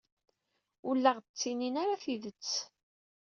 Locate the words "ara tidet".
1.83-2.51